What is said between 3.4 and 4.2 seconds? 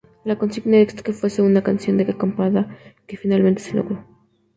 se logró.